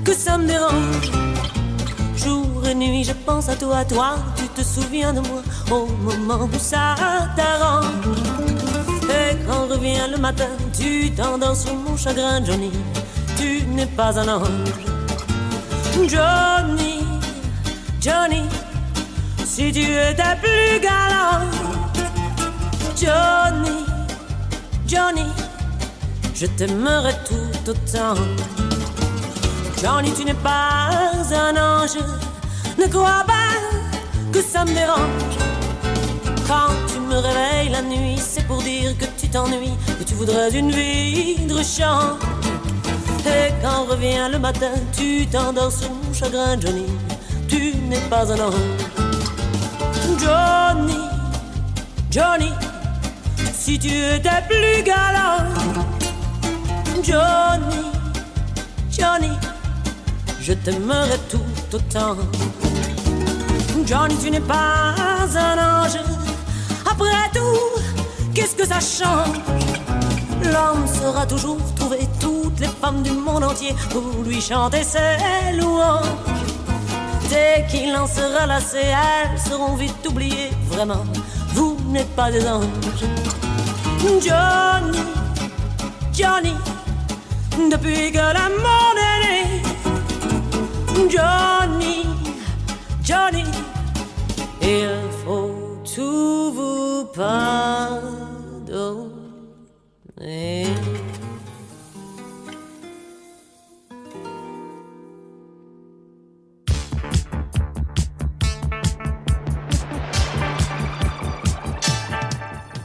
[0.04, 1.10] que ça me dérange.
[2.14, 4.16] Jour et nuit, je pense à toi, toi.
[4.36, 5.40] Tu te souviens de moi
[5.70, 6.94] au moment où ça
[7.34, 7.86] t'arrange.
[9.08, 12.70] Et quand revient le matin, tu t'endors sur mon chagrin, Johnny.
[13.38, 14.50] Tu n'es pas un ange.
[16.06, 17.02] Johnny,
[17.98, 18.42] Johnny,
[19.42, 21.46] si tu étais plus galant.
[22.94, 23.86] Johnny,
[24.86, 25.24] Johnny,
[26.36, 28.14] je t'aimerai tout autant.
[29.82, 30.90] Johnny, tu n'es pas
[31.32, 31.98] un ange,
[32.78, 33.56] ne crois pas
[34.32, 35.36] que ça me dérange.
[36.46, 40.50] Quand tu me réveilles la nuit, c'est pour dire que tu t'ennuies, que tu voudrais
[40.50, 41.56] une vie de.
[43.28, 46.86] Et quand revient le matin, tu t'endors sur mon chagrin, Johnny,
[47.48, 48.54] tu n'es pas un ange.
[50.18, 50.98] Johnny,
[52.10, 52.52] Johnny,
[53.54, 55.95] si tu étais plus galant.
[57.02, 57.92] Johnny,
[58.90, 59.30] Johnny,
[60.40, 62.16] je t'aimerais tout autant.
[63.86, 64.94] Johnny, tu n'es pas
[65.36, 65.98] un ange.
[66.90, 67.80] Après tout,
[68.34, 69.36] qu'est-ce que ça change?
[70.42, 76.06] L'homme saura toujours trouver toutes les femmes du monde entier pour lui chanter ses louanges.
[77.28, 80.50] Dès qu'il en sera lassé, elles seront vite oubliées.
[80.70, 81.04] Vraiment,
[81.54, 82.64] vous n'êtes pas des anges.
[84.00, 84.98] Johnny,
[86.12, 86.54] Johnny,
[87.70, 89.62] depuis que l'amour est né.
[91.08, 91.98] Johnny,
[93.02, 93.44] Johnny,
[94.62, 94.88] il
[95.24, 95.54] faut
[95.94, 98.26] tout vous pardonner.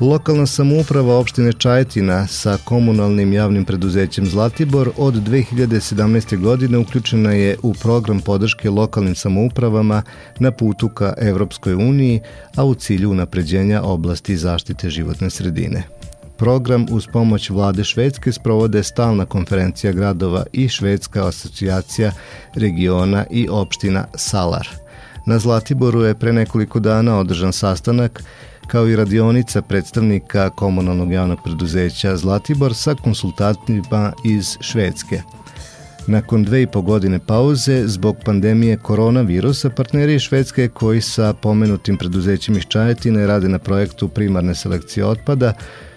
[0.02, 6.38] Lokalna samouprava opštine Čajetina sa komunalnim javnim preduzećem Zlatibor od 2017.
[6.38, 10.04] godine uključena je u program podrške lokalnim samoupravama
[10.40, 12.22] na putu ka Evropskoj uniji,
[12.56, 15.84] a u cilju unapređenja oblasti zaštite životne sredine.
[16.38, 22.12] Program uz pomoć vlade Švedske sprovode stalna konferencija gradova i Švedska asocijacija
[22.56, 24.68] regiona i opština Salar.
[25.26, 28.24] Na Zlatiboru je pre nekoliko dana održan sastanak
[28.68, 35.22] kao i radionica predstavnika komunalnog javnog preduzeća Zlatibor sa konsultantima iz Švedske.
[36.08, 42.58] Nakon dve i po godine pauze, zbog pandemije koronavirusa, partneri Švedske koji sa pomenutim preduzećima
[42.58, 45.54] iz Čajetine rade na projektu primarne selekcije otpada,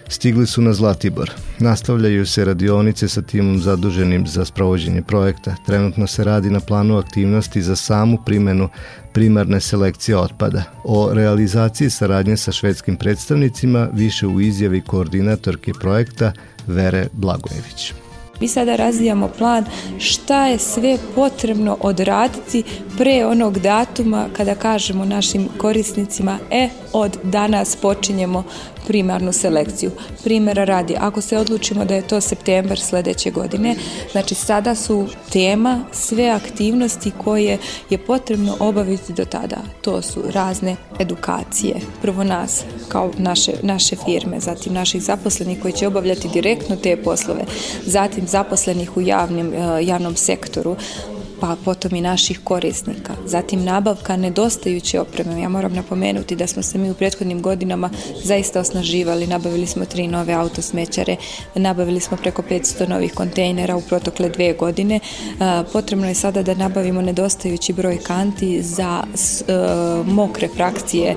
[0.07, 1.31] stigli su na Zlatibor.
[1.59, 5.55] Nastavljaju se radionice sa timom zaduženim za sprovođenje projekta.
[5.65, 8.69] Trenutno se radi na planu aktivnosti za samu primenu
[9.13, 10.63] primarne selekcije otpada.
[10.83, 16.31] O realizaciji saradnje sa švedskim predstavnicima više u izjavi koordinatorke projekta
[16.67, 17.93] Vere Blagojević.
[18.39, 19.65] Mi sada razvijamo plan
[19.99, 22.63] šta je sve potrebno odraditi
[22.97, 28.43] pre onog datuma kada kažemo našim korisnicima e, od danas počinjemo
[28.87, 29.91] primarnu selekciju.
[30.23, 33.75] Primjera radi, ako se odlučimo da je to septembar sledeće godine,
[34.11, 37.57] znači sada su tema sve aktivnosti koje
[37.89, 39.57] je potrebno obaviti do tada.
[39.81, 41.75] To su razne edukacije.
[42.01, 47.45] Prvo nas, kao naše, naše firme, zatim naših zaposlenih koji će obavljati direktno te poslove,
[47.85, 50.75] zatim zaposlenih u javnim, eh, javnom sektoru,
[51.45, 53.13] pa potom i naših korisnika.
[53.25, 55.41] Zatim nabavka nedostajuće opreme.
[55.41, 57.89] Ja moram napomenuti da smo se mi u prethodnim godinama
[58.23, 59.27] zaista osnaživali.
[59.27, 61.15] Nabavili smo tri nove autosmećare,
[61.55, 64.99] nabavili smo preko 500 novih kontejnera u protokle dve godine.
[65.73, 69.53] Potrebno je sada da nabavimo nedostajući broj kanti za e,
[70.05, 71.15] mokre frakcije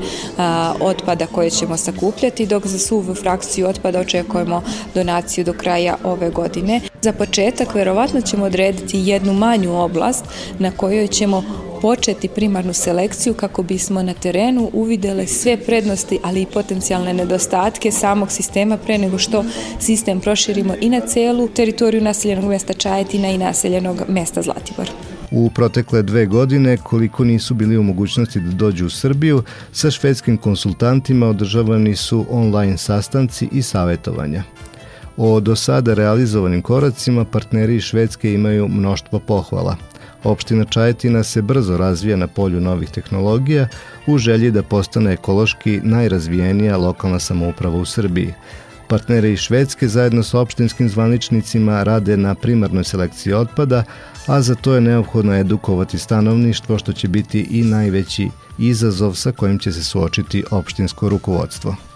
[0.80, 4.62] otpada koje ćemo sakupljati, dok za suvu frakciju otpada očekujemo
[4.94, 6.80] donaciju do kraja ove godine.
[7.02, 10.24] Za početak verovatno ćemo odrediti jednu manju oblast
[10.58, 11.44] na kojoj ćemo
[11.82, 18.32] početi primarnu selekciju kako bismo na terenu uvidele sve prednosti, ali i potencijalne nedostatke samog
[18.32, 19.44] sistema pre nego što
[19.80, 24.90] sistem proširimo i na celu teritoriju naseljenog mesta Čajetina i naseljenog mesta Zlatibor.
[25.30, 29.42] U protekle dve godine, koliko nisu bili u mogućnosti da dođu u Srbiju,
[29.72, 34.42] sa švedskim konsultantima održavani su online sastanci i savetovanja.
[35.20, 39.76] O do sada realizovanim koracima partneri iz Švedske imaju mnoštvo pohvala.
[40.24, 43.68] Opština Čajetina se brzo razvija na polju novih tehnologija
[44.06, 48.34] u želji da postane ekološki najrazvijenija lokalna samouprava u Srbiji.
[48.88, 53.84] Partneri iz Švedske zajedno sa opštinskim zvaničnicima rade na primarnoj selekciji otpada,
[54.26, 59.58] a za to je neophodno edukovati stanovništvo što će biti i najveći izazov sa kojim
[59.58, 61.87] će se suočiti opštinsko rukovodstvo.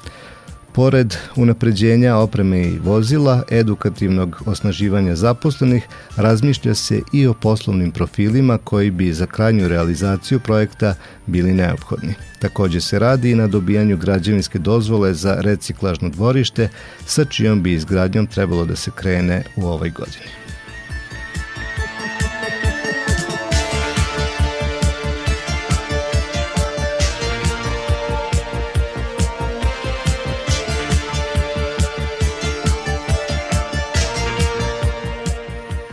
[0.75, 8.91] Pored unapređenja opreme i vozila, edukativnog osnaživanja zaposlenih, razmišlja se i o poslovnim profilima koji
[8.91, 10.95] bi za krajnju realizaciju projekta
[11.27, 12.15] bili neophodni.
[12.39, 16.69] Takođe se radi i na dobijanju građevinske dozvole za reciklažno dvorište,
[17.07, 20.42] sa čijom bi izgradnjom trebalo da se krene u ovoj godini.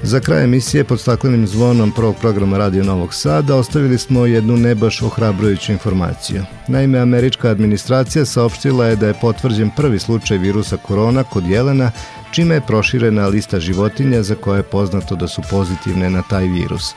[0.10, 5.02] Za kraj emisije pod staklenim zvonom prvog programa Radio Novog Sada ostavili smo jednu nebaš
[5.02, 6.44] ohrabrujuću informaciju.
[6.68, 11.92] Naime, američka administracija saopštila je da je potvrđen prvi slučaj virusa korona kod jelena,
[12.32, 16.94] čime je proširena lista životinja za koje je poznato da su pozitivne na taj virus.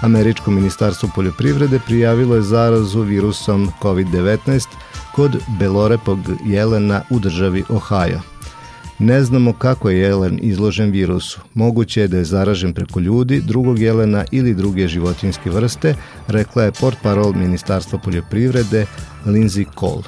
[0.00, 4.66] Američko ministarstvo poljoprivrede prijavilo je zarazu virusom COVID-19
[5.12, 8.20] kod belorepog jelena u državi Ohio–
[9.02, 11.40] Ne znamo kako je jelen izložen virusu.
[11.54, 15.94] Moguće je da je zaražen preko ljudi, drugog jelena ili druge životinske vrste,
[16.28, 18.86] rekla je port parol Ministarstva poljoprivrede
[19.26, 20.02] Lindsay Cole.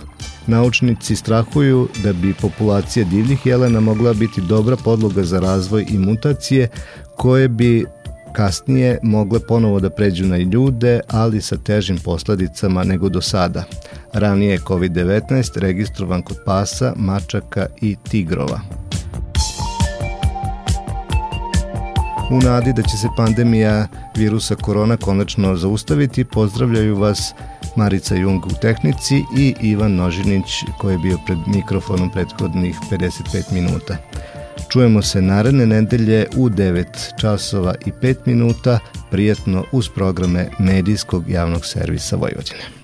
[0.46, 6.68] Naučnici strahuju da bi populacija divljih jelena mogla biti dobra podloga za razvoj i mutacije
[7.16, 7.84] koje bi
[8.32, 13.64] kasnije mogle ponovo da pređu na ljude, ali sa težim posledicama nego do sada.
[14.12, 18.83] Ranije je COVID-19 registrovan kod pasa, mačaka i tigrova.
[22.30, 27.34] U nadi da će se pandemija virusa korona konačno zaustaviti, pozdravljaju vas
[27.76, 33.96] Marica Jung u tehnici i Ivan Nožinić koji je bio pred mikrofonom prethodnih 55 minuta.
[34.68, 36.84] Čujemo se naredne nedelje u 9
[37.20, 38.78] časova i 5 minuta,
[39.10, 42.83] prijetno uz programe Medijskog javnog servisa Vojvodine.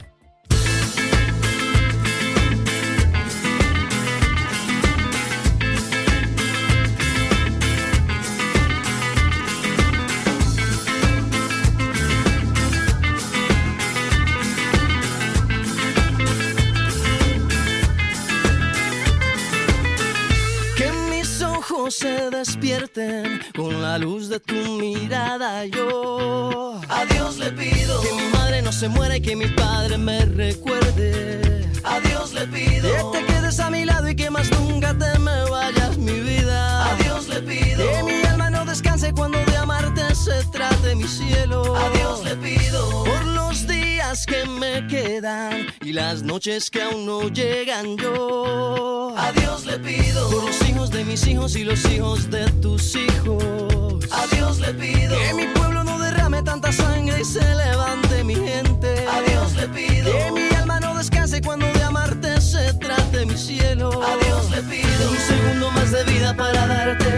[45.90, 49.12] Y las noches que aún no llegan yo.
[49.16, 52.94] A Dios le pido por los hijos de mis hijos y los hijos de tus
[52.94, 54.04] hijos.
[54.12, 58.36] A Dios le pido que mi pueblo no derrame tanta sangre y se levante mi
[58.36, 59.04] gente.
[59.08, 63.36] A Dios le pido que mi alma no descanse cuando de amarte se trate mi
[63.36, 63.90] cielo.
[63.90, 67.10] A Dios le pido un segundo más de vida para darte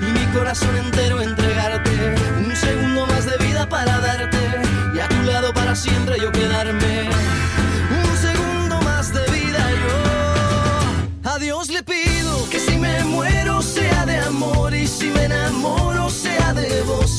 [0.00, 2.14] y mi corazón entero entregarte.
[2.44, 4.38] Un segundo más de vida para darte
[4.94, 7.08] y a tu lado para siempre yo quedarme.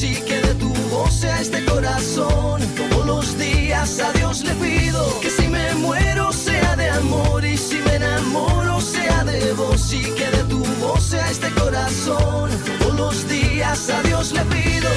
[0.03, 2.61] Y que de tu voz sea este corazón.
[2.75, 7.57] Todos los días a Dios le pido que si me muero sea de amor y
[7.57, 12.49] si me enamoro sea de vos y que de tu voz sea este corazón.
[12.79, 14.89] Todos los días a Dios le pido.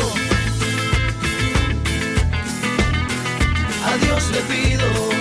[3.91, 5.12] A Dios le pido.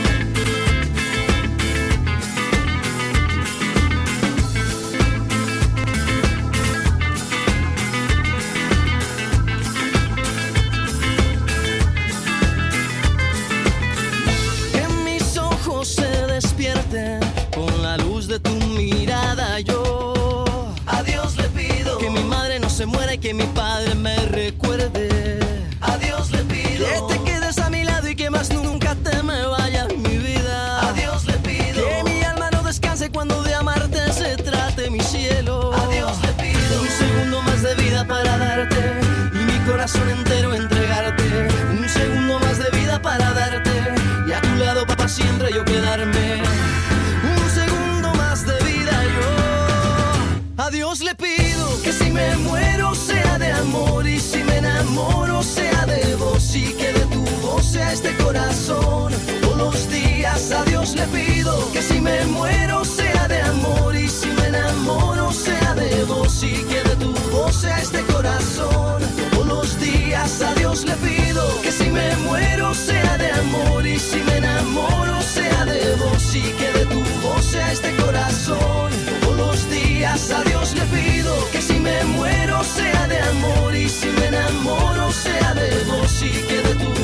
[60.92, 65.74] Dios le pido que si me muero sea de amor y si me enamoro sea
[65.74, 69.02] de vos y que de tu voz sea este corazón.
[69.32, 73.98] Todos los días a Dios le pido que si me muero sea de amor y
[74.00, 78.92] si me enamoro sea de vos y que de tu voz sea este corazón.
[79.22, 83.88] Todos los días a Dios le pido que si me muero sea de amor y
[83.88, 87.01] si me enamoro sea de vos y que de tu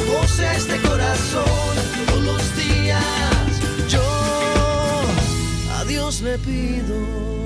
[6.21, 7.36] le pido.